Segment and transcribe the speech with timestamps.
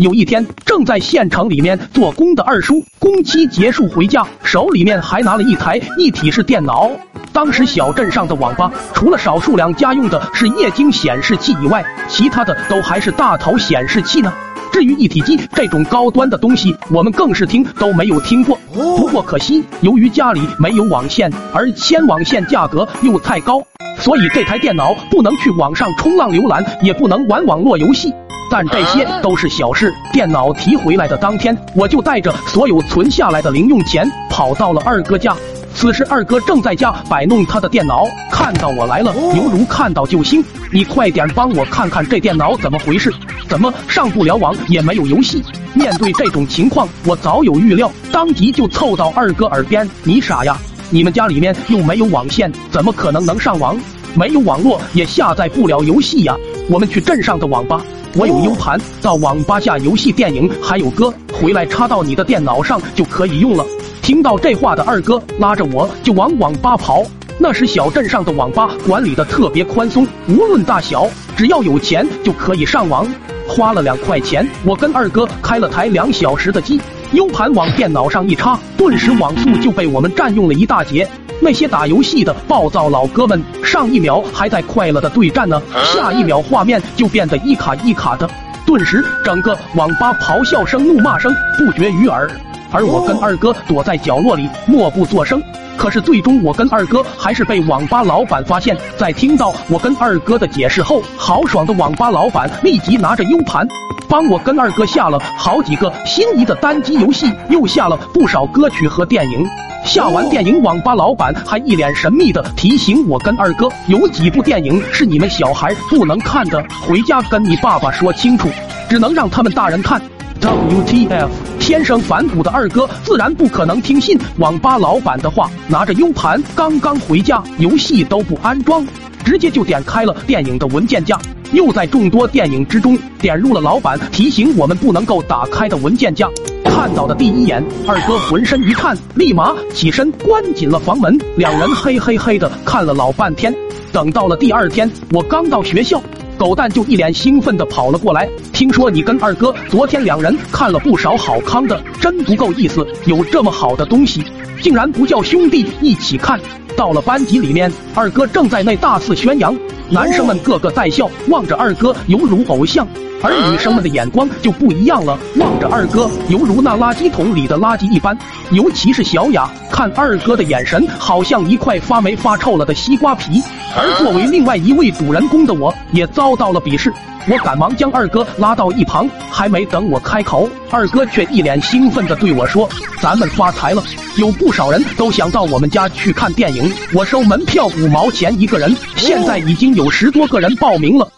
[0.00, 6.90] 有一天，正在县城里面做工的二叔，工期结束回家，手里面还拿了一台一体式电脑。
[7.34, 14.32] 当时小镇上的网吧，除了少数两家用的是液晶显示器以外，其他的都还是大头显示器呢。
[14.72, 18.58] 至于一体机这种高端的东西，我们更是听都没有听过。
[18.72, 23.62] 不过可惜，由于家里没有网线，而牵网线价格又太高，
[23.98, 28.10] 所以这台电脑不能去网上冲浪浏览，也不能玩网络游戏。
[28.50, 29.94] 但这些都是小事。
[30.12, 35.34] 电脑提回来的当天，我就带着所有存下来的零用钱跑到了二哥家。
[35.72, 40.44] 此时二哥正在家摆弄他的电脑，看到我来了，犹如看到救星。
[40.72, 43.10] 你快点帮我看看这电脑怎么回事？
[43.48, 45.42] 怎么上不了网，也没有游戏？
[45.72, 50.56] 面对这种情况，我早有预料，当即就凑到二哥耳边：“你傻呀？
[50.92, 53.78] 你们家里面又没有网线，怎么可能能上网？
[54.14, 56.36] 没有网络也下载不了游戏呀！
[56.68, 57.80] 我们去镇上的网吧。”
[58.16, 63.64] 我有 U 盘，到网吧下游戏、电影还有歌，回来插到你的电脑上就可以用了。
[64.02, 67.04] 听到这话的二哥拉着我就往网吧跑。
[67.38, 73.06] 那时小镇上的网吧管理的特别宽松，无论大小，只要有钱就可以上网。
[73.46, 76.80] 花了两块钱，我跟二哥开了台两小时的机
[77.12, 81.08] ，U 盘往电脑上一插，顿时网速就被我们占用了一大截。
[81.40, 88.28] 那些打游戏的暴躁老哥们，上一秒还在快乐的对战呢，下一秒画面就变得一卡一卡的，
[88.66, 92.30] 顿时整个网吧咆哮声、怒骂声不绝于耳。
[92.70, 95.42] 而我跟二哥躲在角落里默不作声。
[95.76, 98.76] 可是最终我跟二哥还是被网吧老板发现。
[98.98, 103.66] 在听到我跟二哥的解释后，豪爽的网吧老板立即拿着 U 盘，
[104.10, 109.46] 帮我跟二哥下了好几个心仪的单机游戏，又下了不少歌曲和电影。
[109.84, 118.48] 下完电影，网吧老板还一脸神秘的提醒我跟二哥，有几部电影是你们小孩不能看的，回家跟你爸爸说清楚，
[118.88, 120.02] 只能让他们大人看。
[120.40, 121.28] WTF！
[121.60, 128.84] 天生反骨的二哥自然不可能听信网吧老板的话，拿着 U 盘刚刚回家，游戏都不安装，
[129.24, 131.16] 直接就点开了电影的文件夹。
[131.52, 136.28] 又在众多电影之中点入了老板提醒我们不能够打开的文件夹。
[136.64, 141.18] 看到的第一眼，二哥浑身一颤，立马起身关紧了房门。
[141.36, 143.54] 两人嘿嘿嘿的看了老半天。
[143.92, 146.00] 等到了第二天，我刚到学校，
[146.40, 148.26] 狗蛋就一脸兴奋的跑了过来。
[148.50, 152.86] 听说你跟二哥昨天两人看了不少好康的，真不够意思。
[153.04, 154.24] 有这么好的东西，
[154.62, 156.40] 竟然不叫兄弟一起看。
[156.74, 159.54] 到了班级里面，二哥正在那大肆宣扬，
[159.90, 162.88] 男生们个个在笑，望着二哥犹如偶像。
[163.22, 168.16] 而女生们的眼光就不一样了，望着二哥犹如那垃圾桶里的垃圾一般。
[168.52, 173.42] 尤其是小雅，看二哥的眼神好像一块发霉发臭了的西瓜皮。
[173.76, 176.92] 而作为另外一位主人公的我，也遭遭到了鄙视。
[177.28, 182.68] 我赶忙将二哥拉到一旁，还没等我开口，二哥却一脸兴奋的对我说
[183.00, 183.82] ：“咱们发财了，
[184.16, 191.08] 有不少人都想到我们家去看电影，我收门票五毛钱一个人，现在已经有十多个人报名了。”